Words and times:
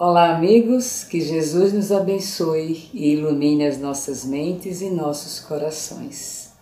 Olá, 0.00 0.36
amigos, 0.36 1.02
que 1.02 1.20
Jesus 1.20 1.72
nos 1.72 1.90
abençoe 1.90 2.88
e 2.94 3.14
ilumine 3.14 3.66
as 3.66 3.80
nossas 3.80 4.24
mentes 4.24 4.80
e 4.80 4.90
nossos 4.90 5.40
corações. 5.40 6.52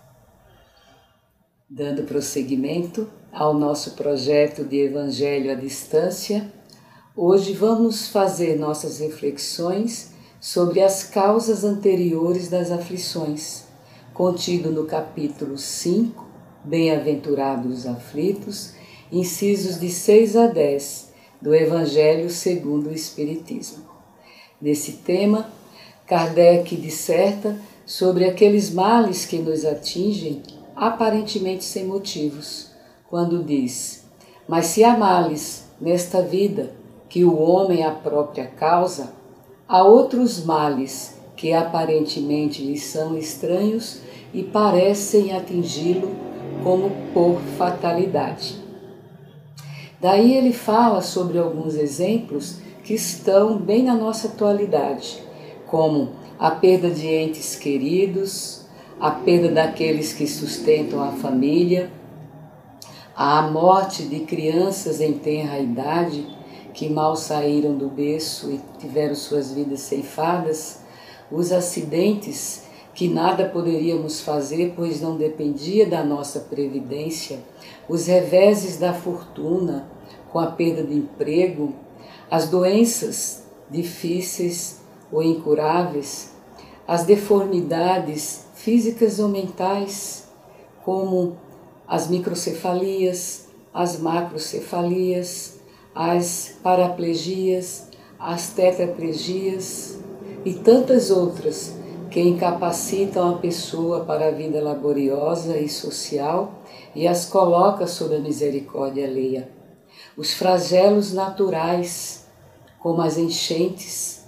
Dando 1.68 2.04
prosseguimento 2.04 3.06
ao 3.30 3.52
nosso 3.52 3.90
projeto 3.90 4.64
de 4.64 4.78
Evangelho 4.78 5.52
à 5.52 5.54
Distância, 5.54 6.50
hoje 7.14 7.52
vamos 7.52 8.08
fazer 8.08 8.58
nossas 8.58 9.00
reflexões 9.00 10.12
sobre 10.40 10.80
as 10.80 11.02
causas 11.02 11.62
anteriores 11.62 12.48
das 12.48 12.70
aflições, 12.70 13.64
contido 14.14 14.70
no 14.70 14.86
capítulo 14.86 15.58
5, 15.58 16.24
Bem-aventurados 16.64 17.80
os 17.80 17.86
aflitos, 17.86 18.72
incisos 19.12 19.78
de 19.78 19.90
6 19.90 20.36
a 20.36 20.46
10 20.46 21.15
do 21.40 21.54
Evangelho 21.54 22.30
segundo 22.30 22.88
o 22.88 22.92
Espiritismo. 22.92 23.84
Nesse 24.60 24.92
tema, 24.92 25.50
Kardec 26.06 26.74
disserta 26.76 27.58
sobre 27.84 28.24
aqueles 28.24 28.70
males 28.70 29.26
que 29.26 29.38
nos 29.38 29.64
atingem 29.64 30.42
aparentemente 30.74 31.64
sem 31.64 31.86
motivos, 31.86 32.70
quando 33.08 33.42
diz: 33.42 34.04
Mas 34.48 34.66
se 34.66 34.82
há 34.82 34.96
males 34.96 35.64
nesta 35.80 36.22
vida 36.22 36.72
que 37.08 37.24
o 37.24 37.38
homem 37.38 37.84
a 37.84 37.90
própria 37.90 38.46
causa, 38.46 39.12
há 39.68 39.82
outros 39.82 40.44
males 40.44 41.16
que 41.36 41.52
aparentemente 41.52 42.62
lhe 42.62 42.78
são 42.78 43.16
estranhos 43.16 44.00
e 44.32 44.42
parecem 44.42 45.36
atingi-lo 45.36 46.10
como 46.62 46.90
por 47.12 47.40
fatalidade. 47.58 48.65
Daí 50.06 50.36
ele 50.36 50.52
fala 50.52 51.02
sobre 51.02 51.36
alguns 51.36 51.74
exemplos 51.74 52.58
que 52.84 52.94
estão 52.94 53.58
bem 53.58 53.82
na 53.82 53.92
nossa 53.96 54.28
atualidade, 54.28 55.20
como 55.66 56.12
a 56.38 56.48
perda 56.48 56.88
de 56.88 57.08
entes 57.08 57.56
queridos, 57.56 58.66
a 59.00 59.10
perda 59.10 59.48
daqueles 59.48 60.12
que 60.12 60.24
sustentam 60.28 61.02
a 61.02 61.10
família, 61.10 61.90
a 63.16 63.50
morte 63.50 64.04
de 64.04 64.20
crianças 64.20 65.00
em 65.00 65.14
tenra 65.14 65.58
idade 65.58 66.24
que 66.72 66.88
mal 66.88 67.16
saíram 67.16 67.76
do 67.76 67.88
berço 67.88 68.52
e 68.52 68.60
tiveram 68.78 69.16
suas 69.16 69.52
vidas 69.52 69.80
ceifadas, 69.80 70.82
os 71.32 71.50
acidentes 71.50 72.62
que 72.96 73.08
nada 73.08 73.44
poderíamos 73.44 74.22
fazer, 74.22 74.72
pois 74.74 75.02
não 75.02 75.18
dependia 75.18 75.86
da 75.86 76.02
nossa 76.02 76.40
previdência, 76.40 77.40
os 77.86 78.06
reveses 78.06 78.78
da 78.78 78.94
fortuna, 78.94 79.86
com 80.32 80.38
a 80.38 80.46
perda 80.46 80.82
de 80.82 80.94
emprego, 80.94 81.74
as 82.30 82.48
doenças 82.48 83.44
difíceis 83.70 84.80
ou 85.12 85.22
incuráveis, 85.22 86.32
as 86.88 87.04
deformidades 87.04 88.46
físicas 88.54 89.20
ou 89.20 89.28
mentais, 89.28 90.28
como 90.82 91.36
as 91.86 92.08
microcefalias, 92.08 93.48
as 93.74 93.98
macrocefalias, 93.98 95.60
as 95.94 96.54
paraplegias, 96.62 97.90
as 98.18 98.48
tetraplegias 98.54 99.98
e 100.46 100.54
tantas 100.54 101.10
outras 101.10 101.76
que 102.16 102.22
incapacitam 102.22 103.34
a 103.34 103.36
pessoa 103.36 104.06
para 104.06 104.28
a 104.28 104.30
vida 104.30 104.58
laboriosa 104.58 105.58
e 105.58 105.68
social 105.68 106.62
e 106.94 107.06
as 107.06 107.26
coloca 107.26 107.86
sob 107.86 108.16
a 108.16 108.18
misericórdia 108.18 109.04
alheia. 109.06 109.50
Os 110.16 110.32
flagelos 110.32 111.12
naturais, 111.12 112.24
como 112.78 113.02
as 113.02 113.18
enchentes, 113.18 114.24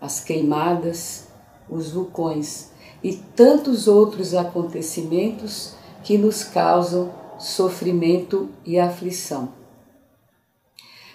as 0.00 0.18
queimadas, 0.18 1.26
os 1.68 1.90
vulcões 1.90 2.70
e 3.04 3.12
tantos 3.14 3.86
outros 3.86 4.34
acontecimentos 4.34 5.74
que 6.02 6.16
nos 6.16 6.42
causam 6.42 7.12
sofrimento 7.38 8.48
e 8.64 8.78
aflição. 8.78 9.50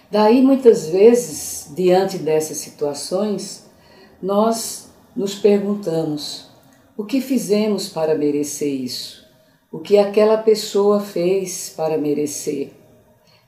Daí, 0.08 0.40
muitas 0.40 0.86
vezes, 0.86 1.72
diante 1.74 2.16
dessas 2.16 2.58
situações, 2.58 3.66
nós 4.22 4.91
nos 5.14 5.34
perguntamos: 5.34 6.48
o 6.96 7.04
que 7.04 7.20
fizemos 7.20 7.88
para 7.88 8.14
merecer 8.14 8.72
isso? 8.72 9.22
O 9.70 9.78
que 9.78 9.96
aquela 9.96 10.36
pessoa 10.36 11.00
fez 11.00 11.72
para 11.74 11.96
merecer? 11.96 12.72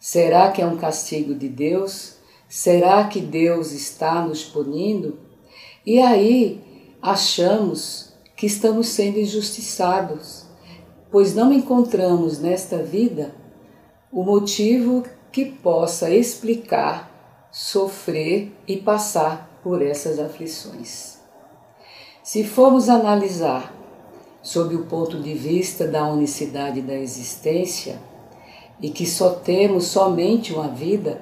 Será 0.00 0.50
que 0.50 0.62
é 0.62 0.66
um 0.66 0.76
castigo 0.76 1.34
de 1.34 1.48
Deus? 1.48 2.16
Será 2.48 3.04
que 3.04 3.20
Deus 3.20 3.72
está 3.72 4.22
nos 4.22 4.44
punindo? 4.44 5.18
E 5.84 5.98
aí 5.98 6.60
achamos 7.02 8.12
que 8.36 8.46
estamos 8.46 8.88
sendo 8.88 9.18
injustiçados, 9.18 10.44
pois 11.10 11.34
não 11.34 11.52
encontramos 11.52 12.38
nesta 12.38 12.78
vida 12.78 13.34
o 14.10 14.22
motivo 14.22 15.04
que 15.30 15.44
possa 15.44 16.10
explicar, 16.10 17.48
sofrer 17.50 18.52
e 18.66 18.76
passar 18.76 19.60
por 19.62 19.82
essas 19.82 20.18
aflições. 20.18 21.13
Se 22.24 22.42
formos 22.42 22.88
analisar 22.88 23.70
sob 24.40 24.74
o 24.74 24.86
ponto 24.86 25.20
de 25.20 25.34
vista 25.34 25.86
da 25.86 26.08
unicidade 26.08 26.80
da 26.80 26.94
existência, 26.94 27.98
e 28.80 28.88
que 28.88 29.04
só 29.04 29.28
temos 29.28 29.84
somente 29.84 30.54
uma 30.54 30.68
vida, 30.68 31.20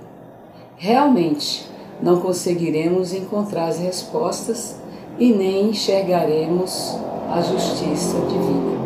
realmente 0.77 1.69
não 2.01 2.21
conseguiremos 2.21 3.13
encontrar 3.13 3.67
as 3.67 3.81
respostas 3.81 4.77
e 5.19 5.33
nem 5.33 5.71
enxergaremos 5.71 6.97
a 7.33 7.41
justiça 7.43 8.21
divina. 8.21 8.81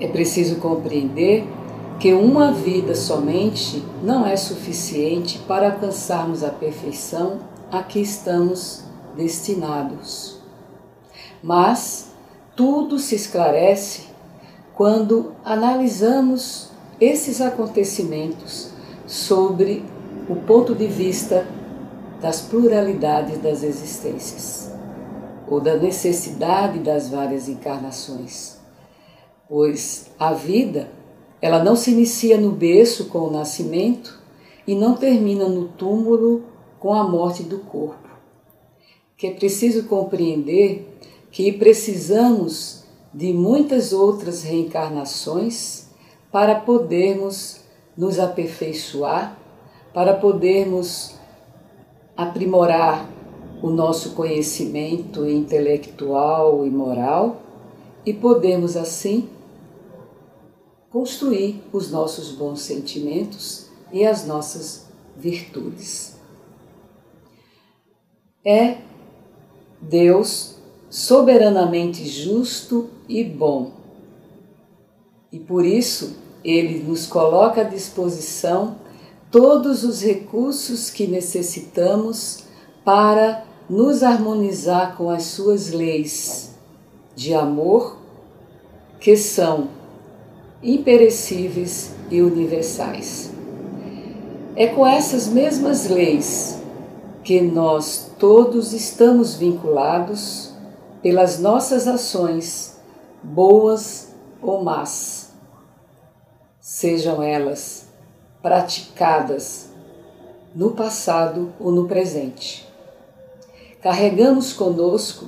É 0.00 0.08
preciso 0.08 0.56
compreender 0.56 1.46
que 2.00 2.14
uma 2.14 2.50
vida 2.50 2.94
somente 2.94 3.84
não 4.02 4.26
é 4.26 4.38
suficiente 4.38 5.38
para 5.40 5.66
alcançarmos 5.66 6.42
a 6.42 6.48
perfeição 6.48 7.40
a 7.70 7.82
que 7.82 8.00
estamos 8.00 8.87
destinados. 9.18 10.38
Mas 11.42 12.12
tudo 12.56 12.98
se 12.98 13.14
esclarece 13.14 14.04
quando 14.74 15.32
analisamos 15.44 16.70
esses 17.00 17.40
acontecimentos 17.40 18.70
sobre 19.06 19.84
o 20.28 20.36
ponto 20.36 20.74
de 20.74 20.86
vista 20.86 21.46
das 22.20 22.40
pluralidades 22.40 23.38
das 23.38 23.62
existências 23.62 24.72
ou 25.46 25.60
da 25.60 25.76
necessidade 25.76 26.78
das 26.80 27.08
várias 27.08 27.48
encarnações. 27.48 28.58
Pois 29.48 30.10
a 30.18 30.32
vida, 30.32 30.90
ela 31.40 31.62
não 31.62 31.74
se 31.74 31.90
inicia 31.90 32.38
no 32.38 32.50
berço 32.50 33.06
com 33.06 33.20
o 33.20 33.30
nascimento 33.30 34.20
e 34.66 34.74
não 34.74 34.94
termina 34.94 35.48
no 35.48 35.68
túmulo 35.68 36.42
com 36.78 36.92
a 36.92 37.02
morte 37.02 37.42
do 37.42 37.58
corpo. 37.58 38.07
Que 39.18 39.26
é 39.26 39.30
preciso 39.32 39.84
compreender 39.84 40.98
que 41.30 41.52
precisamos 41.52 42.84
de 43.12 43.34
muitas 43.34 43.92
outras 43.92 44.42
reencarnações 44.42 45.88
para 46.32 46.54
podermos 46.54 47.60
nos 47.96 48.18
aperfeiçoar, 48.18 49.36
para 49.92 50.14
podermos 50.14 51.14
aprimorar 52.16 53.08
o 53.62 53.70
nosso 53.70 54.14
conhecimento 54.14 55.28
intelectual 55.28 56.64
e 56.64 56.70
moral 56.70 57.42
e 58.06 58.12
podemos 58.12 58.76
assim 58.76 59.28
construir 60.90 61.62
os 61.72 61.90
nossos 61.90 62.30
bons 62.32 62.60
sentimentos 62.60 63.68
e 63.92 64.06
as 64.06 64.26
nossas 64.26 64.88
virtudes. 65.16 66.16
É 68.44 68.78
Deus 69.80 70.56
soberanamente 70.90 72.06
justo 72.06 72.88
e 73.08 73.22
bom. 73.22 73.72
E 75.30 75.38
por 75.38 75.64
isso 75.64 76.16
ele 76.42 76.82
nos 76.82 77.06
coloca 77.06 77.60
à 77.60 77.64
disposição 77.64 78.76
todos 79.30 79.84
os 79.84 80.02
recursos 80.02 80.90
que 80.90 81.06
necessitamos 81.06 82.44
para 82.84 83.44
nos 83.68 84.02
harmonizar 84.02 84.96
com 84.96 85.10
as 85.10 85.24
suas 85.24 85.70
leis 85.70 86.54
de 87.14 87.34
amor, 87.34 87.98
que 88.98 89.16
são 89.16 89.68
imperecíveis 90.62 91.92
e 92.10 92.22
universais. 92.22 93.30
É 94.56 94.68
com 94.68 94.86
essas 94.86 95.28
mesmas 95.28 95.88
leis 95.88 96.58
que 97.22 97.40
nós 97.40 98.07
todos 98.18 98.72
estamos 98.72 99.36
vinculados 99.36 100.52
pelas 101.00 101.38
nossas 101.38 101.86
ações, 101.86 102.76
boas 103.22 104.12
ou 104.42 104.62
más, 104.62 105.32
sejam 106.60 107.22
elas 107.22 107.88
praticadas 108.42 109.70
no 110.54 110.72
passado 110.72 111.52
ou 111.60 111.70
no 111.70 111.86
presente. 111.86 112.66
Carregamos 113.80 114.52
conosco 114.52 115.26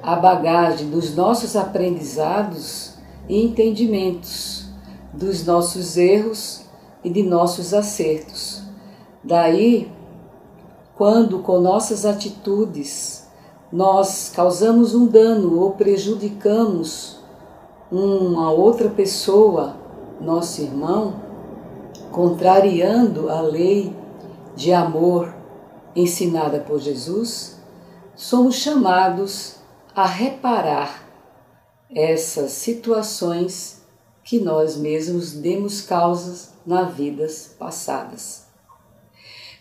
a 0.00 0.14
bagagem 0.14 0.90
dos 0.90 1.16
nossos 1.16 1.56
aprendizados 1.56 2.94
e 3.28 3.44
entendimentos, 3.44 4.68
dos 5.12 5.44
nossos 5.44 5.96
erros 5.96 6.62
e 7.02 7.10
de 7.10 7.22
nossos 7.24 7.74
acertos. 7.74 8.62
Daí, 9.24 9.90
quando 11.02 11.40
com 11.40 11.58
nossas 11.58 12.06
atitudes 12.06 13.26
nós 13.72 14.30
causamos 14.32 14.94
um 14.94 15.04
dano 15.04 15.58
ou 15.58 15.72
prejudicamos 15.72 17.18
uma 17.90 18.52
outra 18.52 18.88
pessoa, 18.88 19.74
nosso 20.20 20.62
irmão, 20.62 21.20
contrariando 22.12 23.28
a 23.28 23.40
lei 23.40 23.92
de 24.54 24.72
amor 24.72 25.34
ensinada 25.96 26.60
por 26.60 26.78
Jesus, 26.78 27.56
somos 28.14 28.54
chamados 28.54 29.56
a 29.96 30.06
reparar 30.06 31.02
essas 31.92 32.52
situações 32.52 33.82
que 34.22 34.38
nós 34.38 34.76
mesmos 34.76 35.32
demos 35.32 35.80
causas 35.80 36.52
nas 36.64 36.94
vidas 36.94 37.56
passadas. 37.58 38.51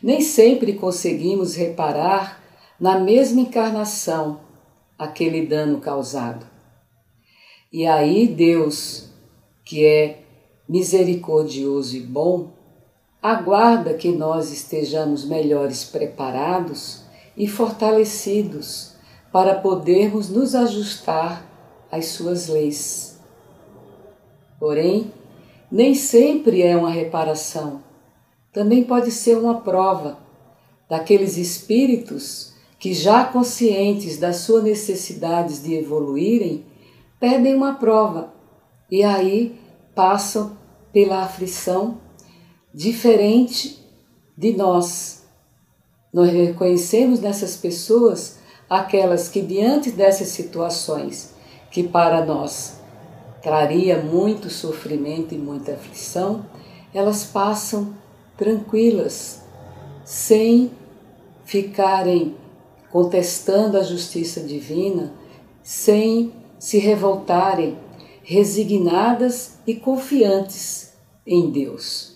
Nem 0.02 0.22
sempre 0.22 0.74
conseguimos 0.74 1.56
reparar 1.56 2.42
na 2.80 3.00
mesma 3.00 3.42
encarnação 3.42 4.40
aquele 4.98 5.46
dano 5.46 5.80
causado. 5.80 6.46
E 7.72 7.86
aí 7.86 8.28
Deus, 8.28 9.10
que 9.64 9.86
é 9.86 10.24
misericordioso 10.68 11.96
e 11.96 12.00
bom, 12.00 12.52
aguarda 13.22 13.94
que 13.94 14.10
nós 14.10 14.52
estejamos 14.52 15.24
melhores 15.26 15.86
preparados 15.86 17.04
e 17.38 17.48
fortalecidos 17.48 18.94
para 19.32 19.56
podermos 19.56 20.30
nos 20.30 20.56
ajustar 20.56 21.46
às 21.92 22.08
suas 22.08 22.48
leis. 22.48 23.20
Porém, 24.60 25.12
nem 25.72 25.94
sempre 25.94 26.62
é 26.62 26.76
uma 26.76 26.90
reparação, 26.90 27.82
também 28.54 28.84
pode 28.84 29.12
ser 29.12 29.38
uma 29.38 29.62
prova 29.62 30.20
daqueles 30.90 31.38
espíritos 31.38 32.54
que, 32.78 32.94
já 32.94 33.24
conscientes 33.24 34.18
das 34.18 34.38
suas 34.38 34.64
necessidades 34.64 35.64
de 35.64 35.74
evoluírem, 35.76 36.66
pedem 37.20 37.56
uma 37.56 37.76
prova 37.76 38.34
e 38.90 39.04
aí 39.04 39.58
passam 39.96 40.58
pela 40.92 41.24
aflição 41.24 42.00
diferente 42.74 43.80
de 44.38 44.54
nós. 44.54 45.24
Nós 46.14 46.30
reconhecemos 46.30 47.20
nessas 47.20 47.56
pessoas 47.56 48.40
aquelas 48.70 49.30
que, 49.30 49.42
diante 49.42 49.92
dessas 49.92 50.30
situações 50.30 51.34
que 51.70 51.84
para 51.84 52.26
nós 52.26 52.82
traria 53.42 54.02
muito 54.02 54.50
sofrimento 54.50 55.34
e 55.34 55.38
muita 55.38 55.74
aflição, 55.74 56.46
elas 56.94 57.24
passam 57.24 58.01
tranquilas, 58.42 59.44
sem 60.04 60.72
ficarem 61.46 62.36
contestando 62.92 63.78
a 63.78 63.84
justiça 63.84 64.42
divina, 64.42 65.14
sem 65.62 66.34
se 66.58 66.80
revoltarem, 66.80 67.78
resignadas 68.24 69.60
e 69.68 69.76
confiantes 69.76 70.92
em 71.24 71.52
Deus. 71.52 72.16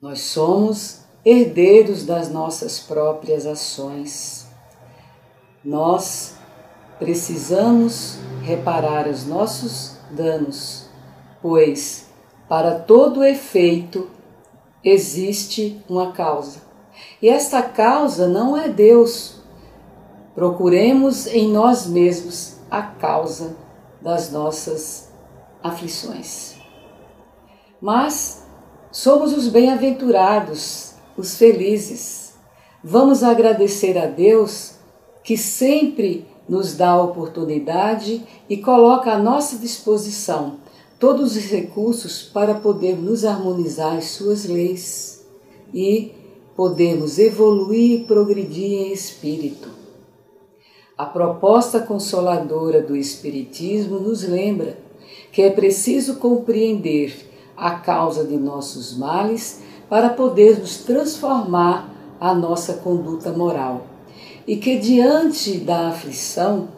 Nós 0.00 0.22
somos 0.22 1.02
herdeiros 1.24 2.04
das 2.04 2.28
nossas 2.28 2.80
próprias 2.80 3.46
ações. 3.46 4.48
Nós 5.64 6.34
precisamos 6.98 8.18
reparar 8.42 9.06
os 9.06 9.24
nossos 9.24 9.98
danos, 10.10 10.88
pois 11.40 12.08
para 12.48 12.80
todo 12.80 13.22
efeito 13.22 14.10
existe 14.84 15.82
uma 15.88 16.12
causa. 16.12 16.62
E 17.20 17.28
esta 17.28 17.62
causa 17.62 18.26
não 18.26 18.56
é 18.56 18.68
Deus. 18.68 19.40
Procuremos 20.34 21.26
em 21.26 21.48
nós 21.48 21.86
mesmos 21.86 22.56
a 22.70 22.82
causa 22.82 23.56
das 24.00 24.30
nossas 24.30 25.10
aflições. 25.62 26.56
Mas 27.80 28.42
Somos 28.92 29.32
os 29.32 29.48
bem-aventurados, 29.48 30.92
os 31.16 31.34
felizes. 31.38 32.34
Vamos 32.84 33.22
agradecer 33.22 33.96
a 33.96 34.04
Deus 34.04 34.74
que 35.24 35.34
sempre 35.34 36.28
nos 36.46 36.76
dá 36.76 36.90
a 36.90 37.02
oportunidade 37.02 38.22
e 38.50 38.58
coloca 38.58 39.10
à 39.10 39.18
nossa 39.18 39.56
disposição 39.56 40.58
todos 41.02 41.34
os 41.34 41.46
recursos 41.46 42.22
para 42.22 42.54
poder 42.54 42.96
nos 42.96 43.24
harmonizar 43.24 43.96
as 43.96 44.04
suas 44.04 44.44
leis 44.44 45.26
e 45.74 46.12
podermos 46.54 47.18
evoluir 47.18 48.02
e 48.02 48.04
progredir 48.04 48.72
em 48.72 48.92
espírito. 48.92 49.68
A 50.96 51.04
proposta 51.04 51.80
consoladora 51.80 52.80
do 52.80 52.94
Espiritismo 52.94 53.98
nos 53.98 54.22
lembra 54.22 54.78
que 55.32 55.42
é 55.42 55.50
preciso 55.50 56.18
compreender 56.18 57.12
a 57.56 57.72
causa 57.72 58.22
de 58.22 58.36
nossos 58.36 58.96
males 58.96 59.60
para 59.88 60.08
podermos 60.08 60.84
transformar 60.84 61.92
a 62.20 62.32
nossa 62.32 62.74
conduta 62.74 63.32
moral. 63.32 63.86
E 64.46 64.56
que 64.56 64.78
diante 64.78 65.58
da 65.58 65.88
aflição, 65.88 66.68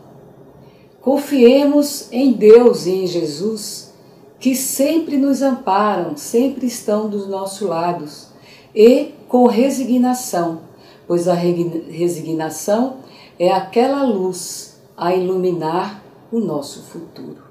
confiemos 1.02 2.10
em 2.10 2.32
Deus 2.32 2.86
e 2.86 2.90
em 2.90 3.06
Jesus, 3.06 3.92
que 4.38 4.54
sempre 4.54 5.16
nos 5.16 5.42
amparam, 5.42 6.16
sempre 6.16 6.66
estão 6.66 7.08
dos 7.08 7.26
nossos 7.26 7.66
lados, 7.66 8.28
e 8.74 9.14
com 9.28 9.46
resignação, 9.46 10.62
pois 11.06 11.28
a 11.28 11.34
resignação 11.34 12.98
é 13.38 13.50
aquela 13.50 14.02
luz 14.02 14.80
a 14.96 15.14
iluminar 15.14 16.02
o 16.30 16.38
nosso 16.38 16.82
futuro. 16.84 17.42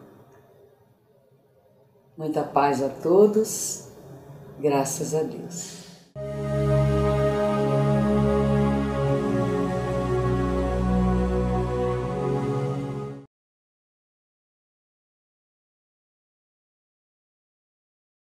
Muita 2.18 2.44
paz 2.44 2.82
a 2.84 2.90
todos, 2.90 3.88
graças 4.60 5.16
a 5.16 5.24
Deus. 5.24 5.83